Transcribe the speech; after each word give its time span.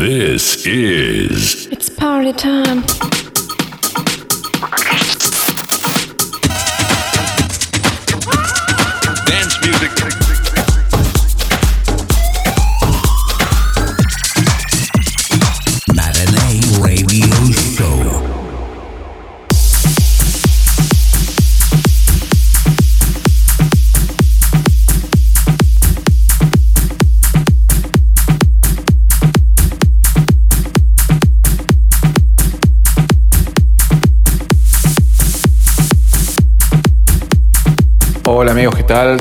This 0.00 0.64
is. 0.64 1.66
It's 1.66 1.90
party 1.90 2.32
time. 2.32 3.29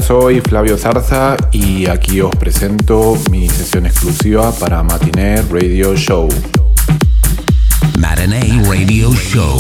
Soy 0.04 0.42
Flavio 0.42 0.78
Zarza 0.78 1.38
y 1.54 1.88
aquí 1.88 2.20
os 2.20 2.36
presento 2.36 3.18
mi 3.32 3.48
sesión 3.48 3.86
exclusiva 3.86 4.52
para 4.52 4.84
Radio 5.50 5.96
Show. 5.96 6.28
Matinee 7.98 8.62
Radio 8.70 9.10
Show. 9.14 9.58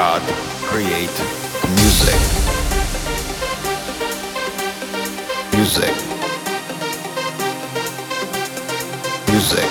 God 0.00 0.22
create 0.62 1.16
music. 1.76 2.20
Music. 5.52 5.94
Music. 9.28 9.68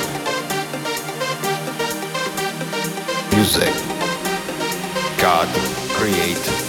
Music. 3.34 3.74
God 5.18 5.48
create 5.98 6.69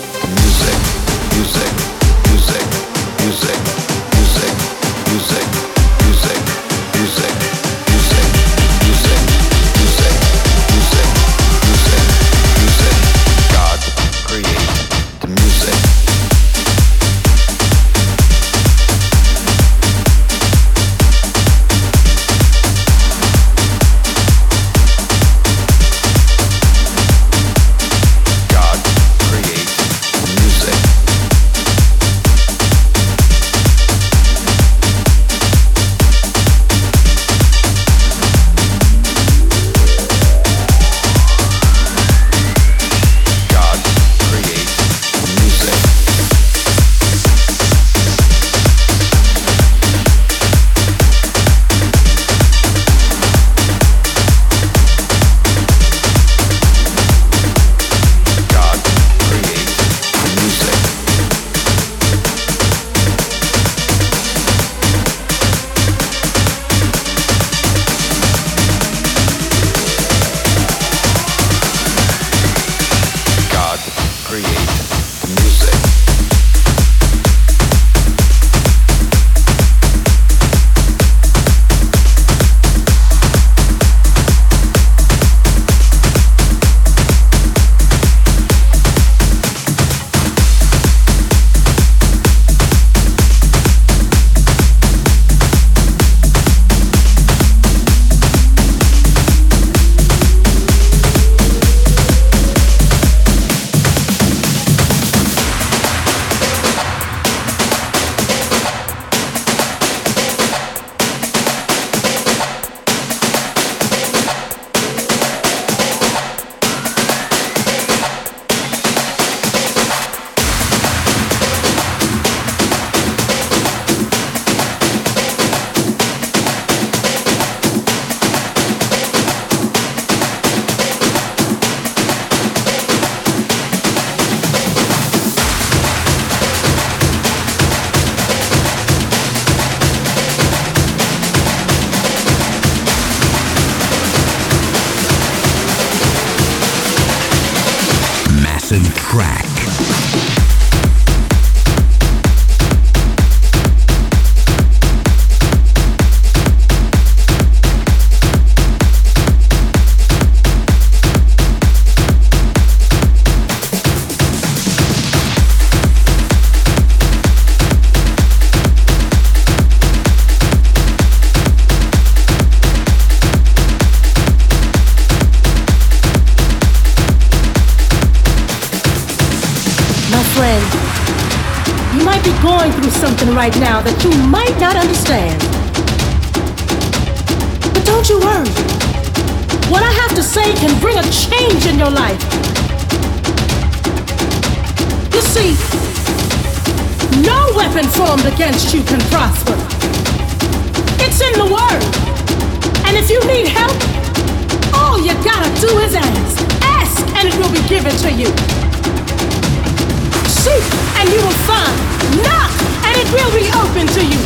will 213.31 213.39
be 213.39 213.47
open 213.49 213.87
to 213.87 214.05
you. 214.05 214.19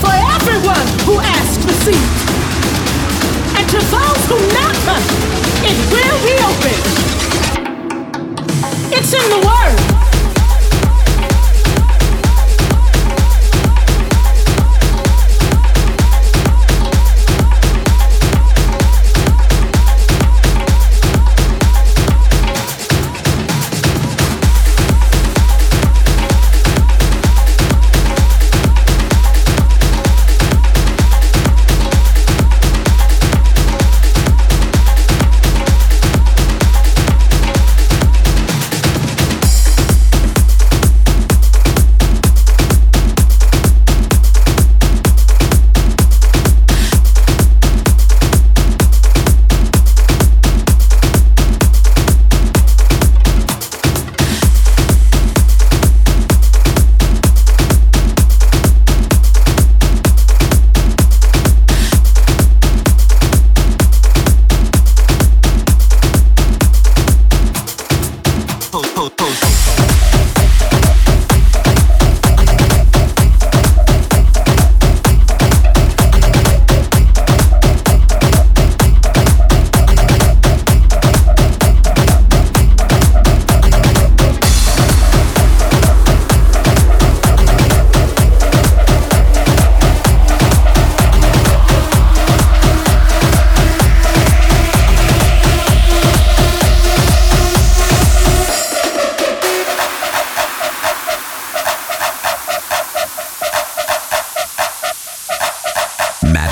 For 0.00 0.14
everyone 0.36 0.86
who 1.04 1.20
asks 1.20 1.64
receives. 1.64 2.20
And 3.56 3.68
to 3.70 3.78
those 3.78 4.22
who 4.30 4.38
knock, 4.54 4.76
it 5.64 5.76
will 5.92 6.18
be 6.24 6.34
open. 6.50 6.76
It's 8.92 9.12
in 9.12 9.30
the 9.30 9.55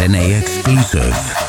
an 0.04 0.14
exclusive. 0.14 1.43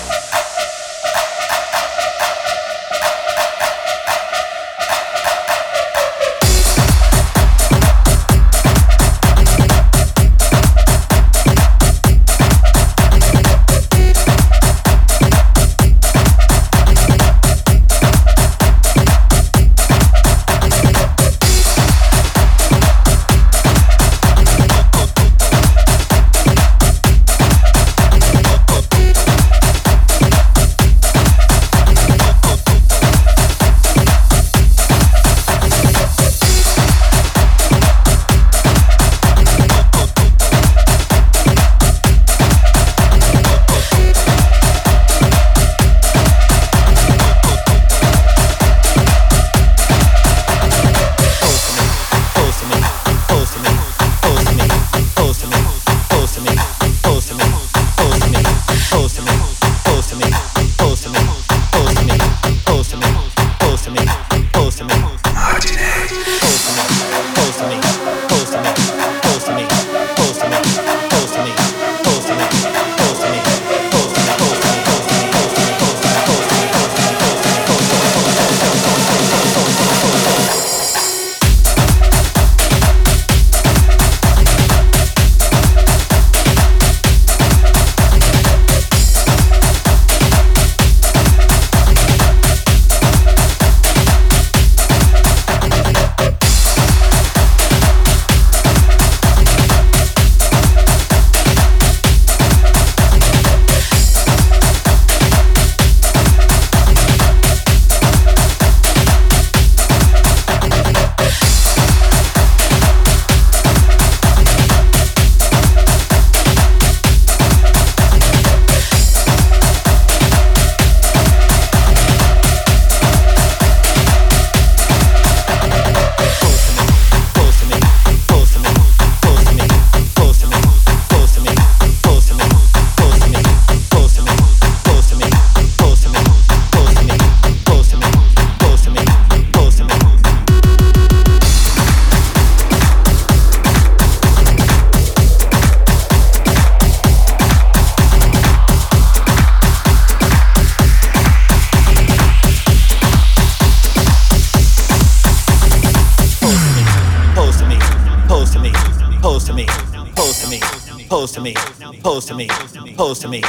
Word. 163.16 163.22
pose 163.22 163.22
to 163.22 163.30
me, 163.30 163.42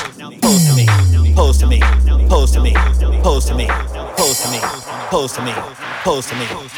pose 0.42 0.66
to 0.68 0.76
me, 0.76 0.86
pose 1.34 1.58
to 1.58 1.66
me, 1.66 1.80
pose 2.28 2.52
to 2.52 2.60
me, 2.60 2.72
pose 3.22 3.46
to 3.46 3.54
me, 3.54 3.66
pose 4.16 4.42
to 4.42 4.50
me, 4.50 4.60
pose 5.10 5.32
to 5.32 5.42
me, 5.42 5.52
pose 6.04 6.26
to 6.26 6.36
me. 6.36 6.75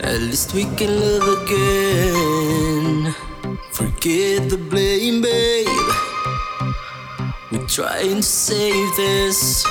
At 0.00 0.20
least 0.20 0.52
we 0.54 0.64
can 0.76 1.00
love 1.00 1.26
again. 1.42 3.14
Forget 3.72 4.50
the 4.50 4.56
blame, 4.56 5.22
babe. 5.22 5.68
We're 7.50 7.66
trying 7.66 8.16
to 8.16 8.22
save 8.22 8.96
this. 8.96 9.64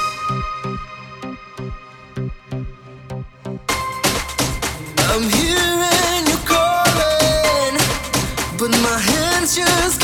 I'm 5.12 5.26
hearing 5.30 6.28
you 6.32 6.38
calling, 6.46 7.78
but 8.58 8.72
my 8.82 8.98
hands 9.00 9.56
just 9.56 10.03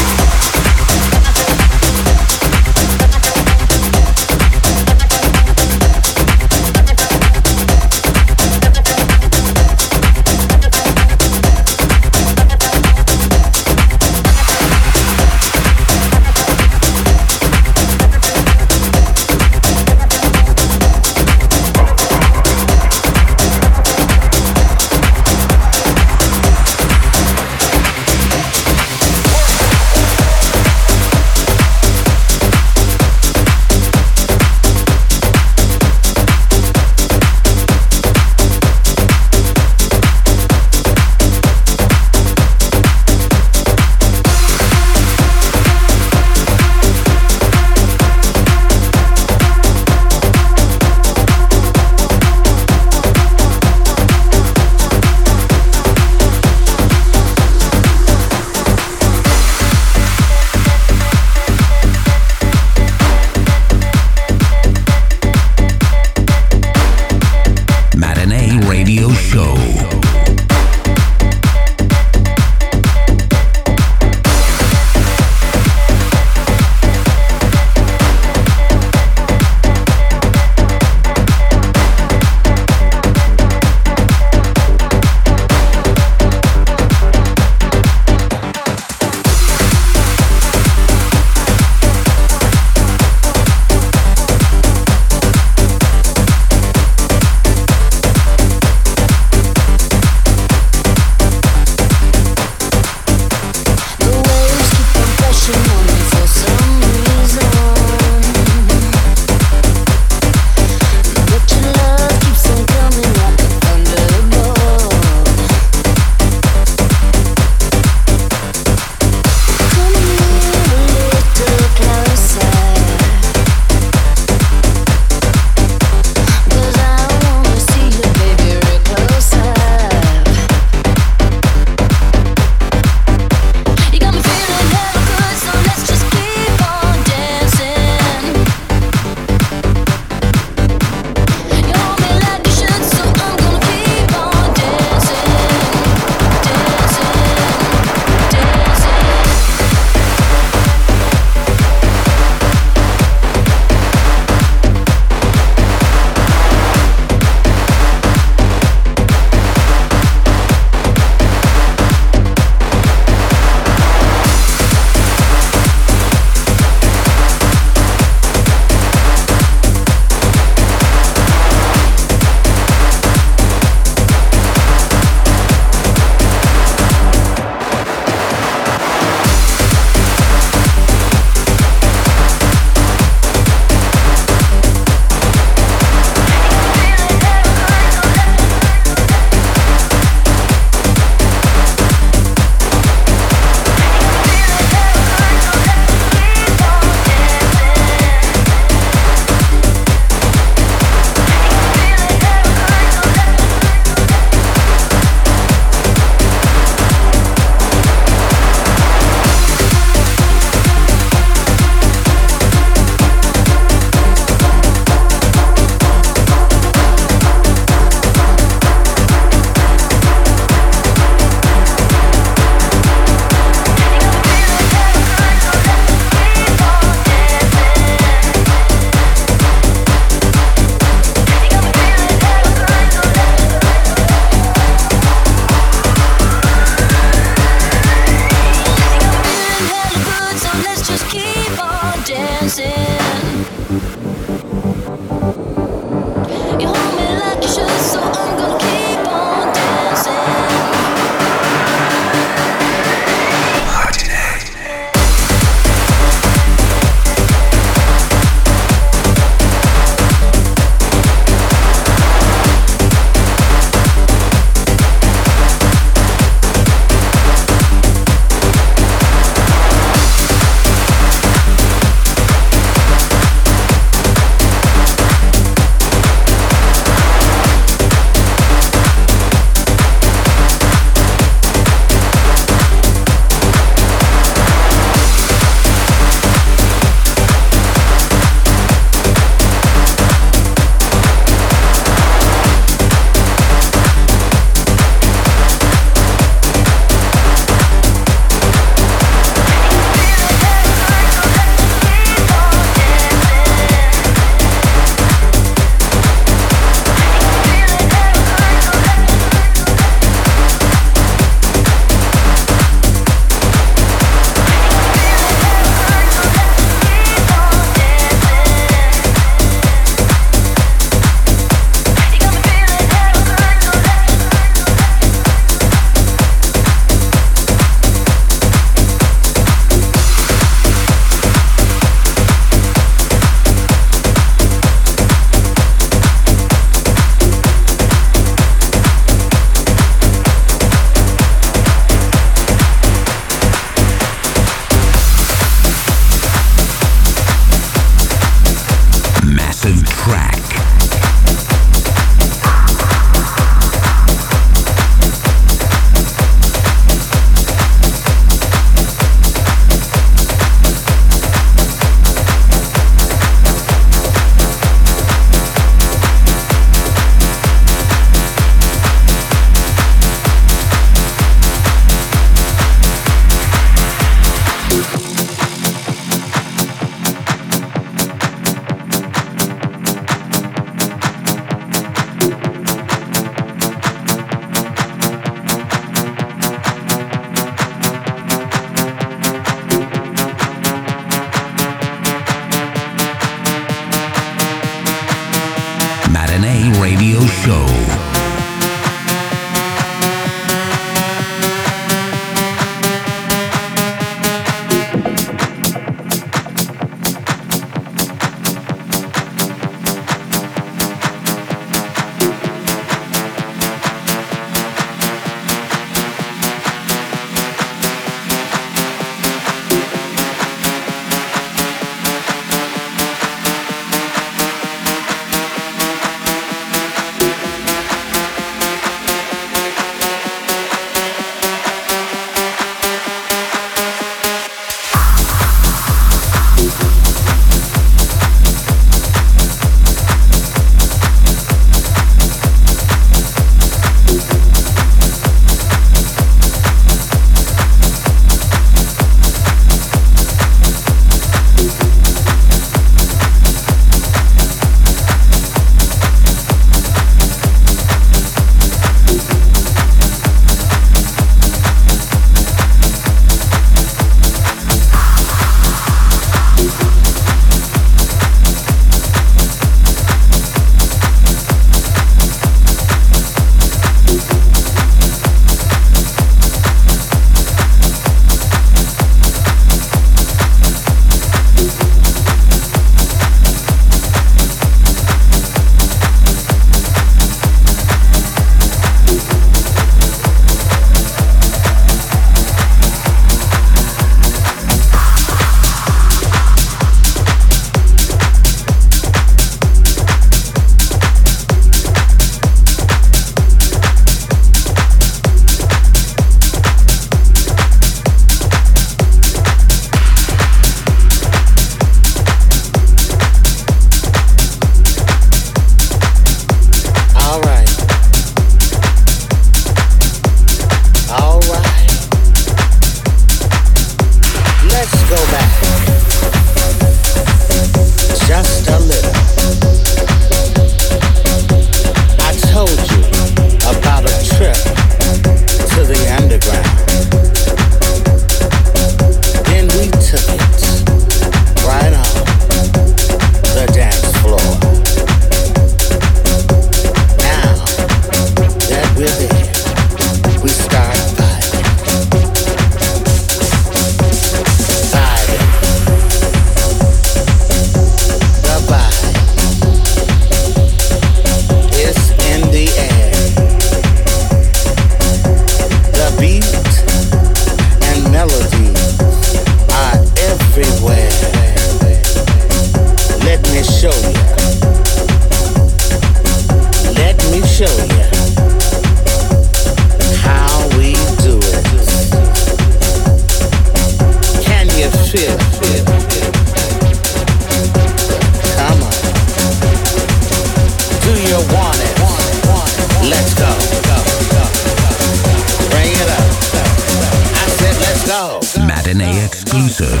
go. 598.20 598.40
Matinee 598.66 599.24
exclusive. 599.24 600.00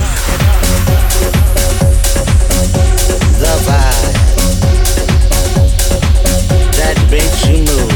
The 3.40 3.54
vibe 3.66 4.14
that 6.78 6.96
makes 7.10 7.40
you 7.48 7.58
move. 7.70 7.92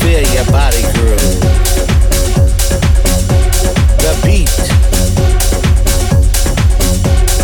Feel 0.00 0.24
your 0.36 0.46
body 0.56 0.82
groove. 0.94 1.40
The 4.04 4.12
beat 4.24 4.60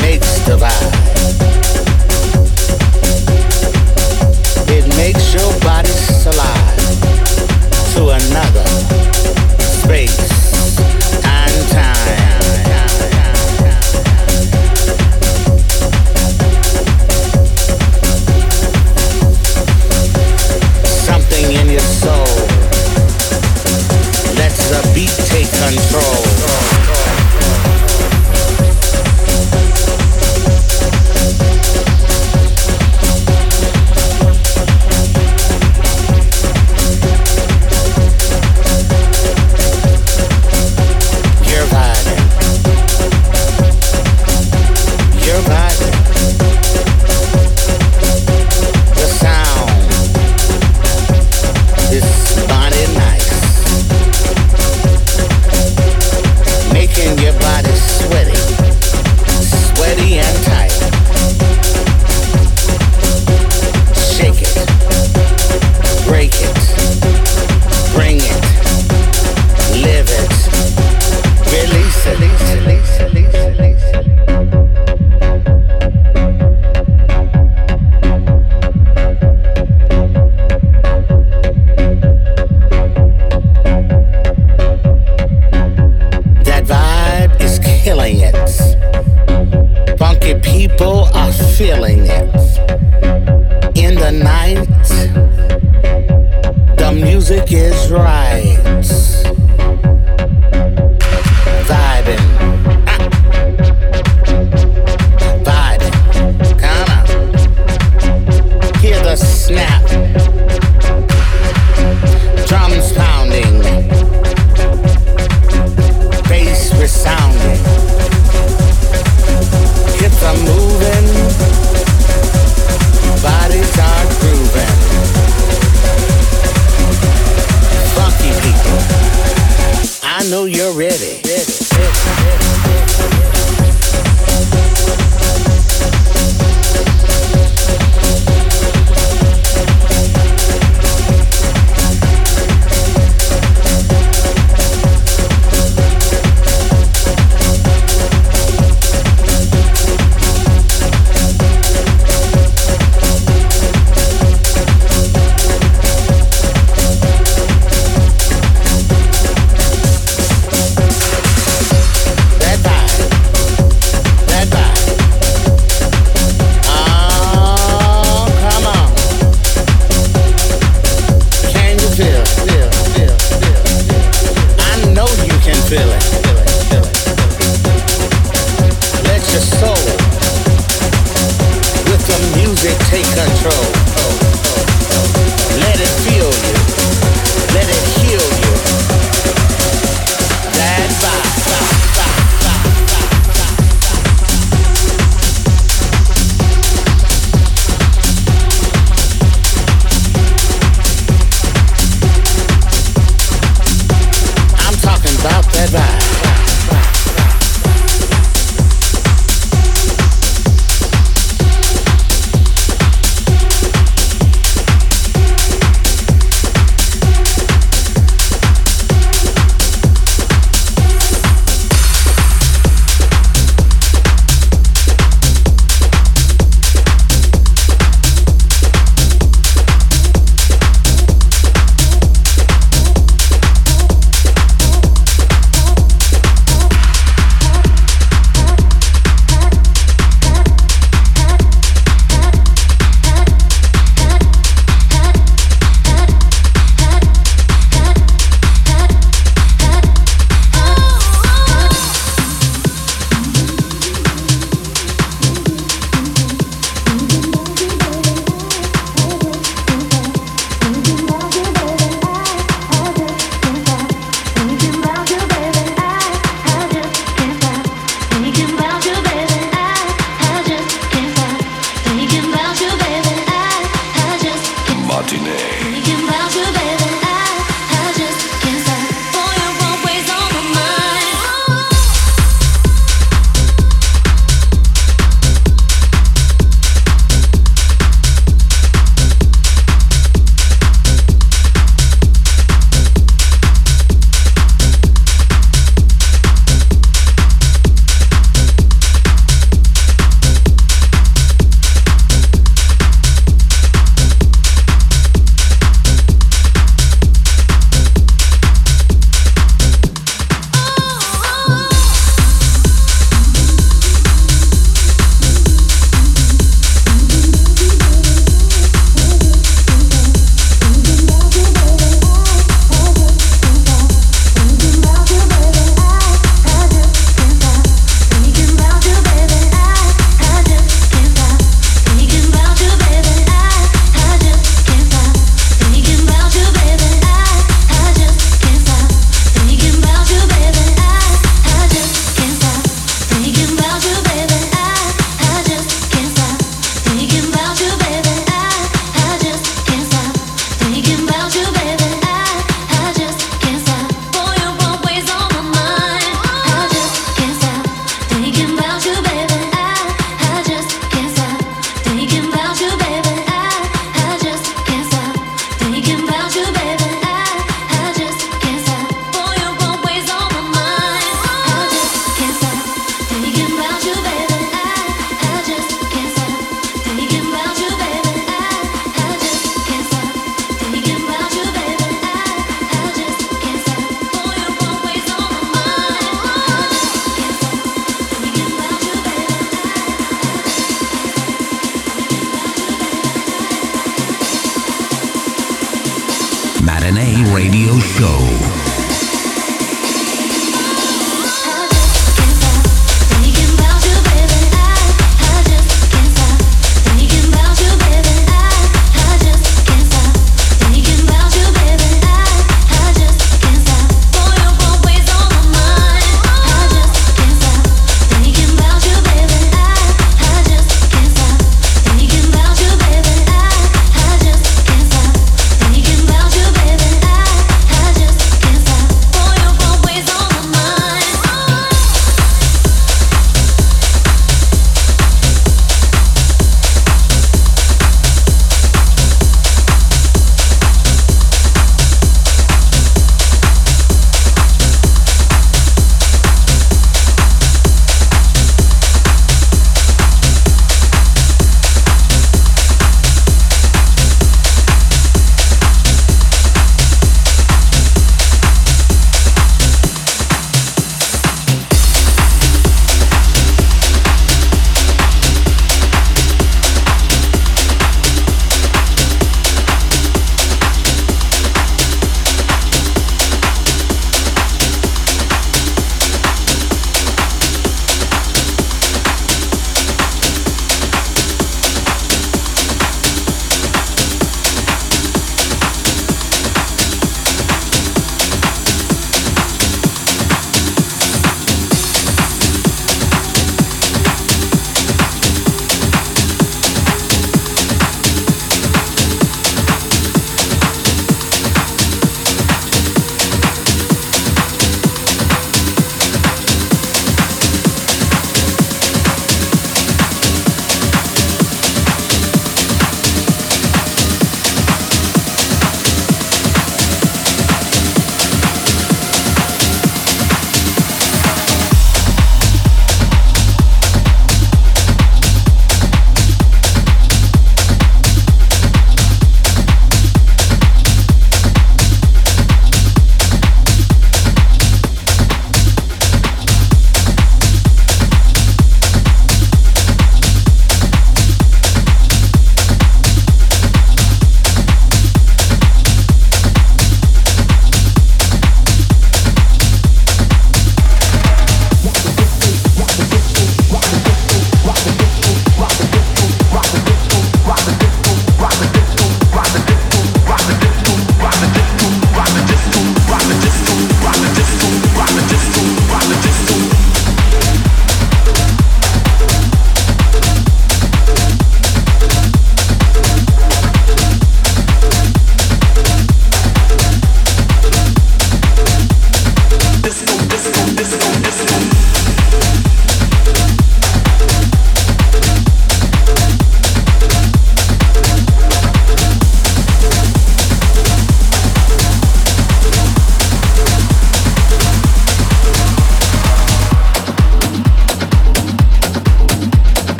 makes 0.00 0.32
the 0.46 0.56
vibe. 0.62 0.94
It 4.76 4.84
makes 4.96 5.34
your 5.34 5.52
body 5.60 5.94
slide 6.22 6.78
to 7.94 8.02
another. 8.10 8.67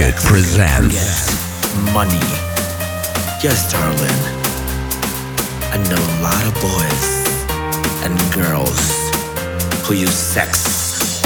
Circuit 0.00 0.22
presents 0.24 1.28
money. 1.92 2.24
Yes, 3.42 3.70
darling. 3.70 4.20
I 5.68 5.76
know 5.90 6.00
a 6.00 6.16
lot 6.22 6.40
of 6.48 6.54
boys 6.54 7.04
and 8.04 8.16
girls 8.32 8.80
who 9.86 9.92
use 9.92 10.14
sex 10.14 11.20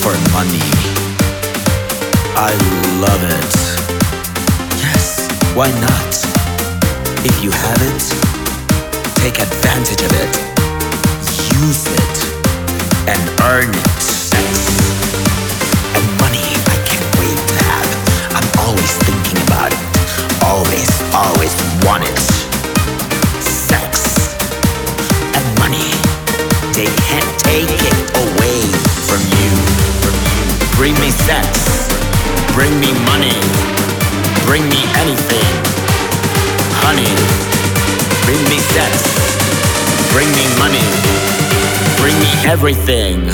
for 0.00 0.14
money. 0.32 0.64
I 2.32 2.56
love 2.96 3.22
it. 3.28 3.54
Yes, 4.80 5.28
why 5.54 5.68
not? 5.68 6.12
If 7.26 7.44
you 7.44 7.50
have 7.50 7.82
it, 7.92 8.02
take 9.16 9.38
advantage 9.38 10.00
of 10.00 10.12
it. 10.16 10.32
Use 11.60 11.84
it 11.86 12.16
and 13.06 13.20
earn 13.42 13.68
it. 13.68 14.17
Always 18.68 18.92
thinking 19.08 19.40
about 19.48 19.72
it. 19.72 19.80
Always, 20.44 20.90
always 21.16 21.54
want 21.88 22.04
it. 22.04 22.18
Sex 23.40 24.36
and 25.32 25.46
money. 25.58 25.88
They 26.76 26.88
can't 27.08 27.32
take 27.48 27.72
it 27.72 27.96
away 28.24 28.60
from 29.08 29.24
you. 29.40 29.50
Bring 30.76 30.94
me 31.00 31.10
sex. 31.10 31.48
Bring 32.52 32.74
me 32.78 32.92
money. 33.08 33.40
Bring 34.44 34.68
me 34.68 34.84
anything. 35.00 35.48
Honey. 36.84 37.12
Bring 38.26 38.42
me 38.52 38.58
sex. 38.74 38.92
Bring 40.12 40.28
me 40.36 40.44
money. 40.60 40.84
Bring 41.96 42.16
me 42.20 42.30
everything. 42.44 43.32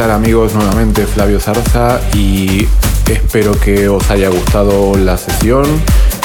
Tal 0.00 0.12
amigos? 0.12 0.54
Nuevamente 0.54 1.04
Flavio 1.04 1.38
Zarza 1.38 2.00
y 2.14 2.66
espero 3.06 3.52
que 3.60 3.86
os 3.90 4.10
haya 4.10 4.30
gustado 4.30 4.96
la 4.96 5.18
sesión 5.18 5.66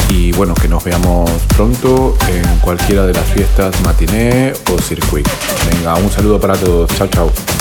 y 0.07 0.31
bueno, 0.31 0.53
que 0.53 0.69
nos 0.69 0.81
veamos 0.85 1.29
pronto 1.57 2.15
en 2.29 2.59
cualquiera 2.59 3.05
de 3.05 3.11
las 3.11 3.25
fiestas 3.25 3.75
matiné 3.81 4.53
o 4.71 4.81
circuit. 4.81 5.27
Venga, 5.69 5.95
un 5.95 6.09
saludo 6.09 6.39
para 6.39 6.55
todos. 6.55 6.89
Chao, 6.95 7.07
chao. 7.07 7.54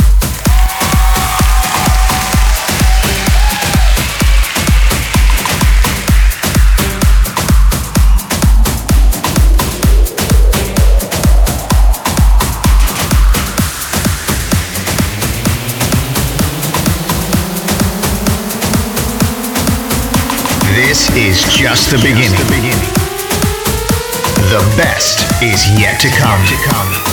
Just 21.74 21.90
the 21.90 21.98
beginning. 21.98 22.38
The 24.48 24.62
best 24.76 25.42
is 25.42 25.68
yet 25.80 25.98
to 26.00 26.08
come. 26.08 27.03